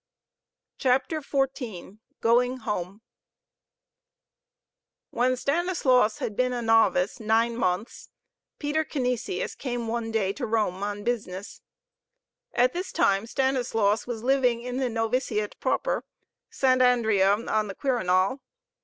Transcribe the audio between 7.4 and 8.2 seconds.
months,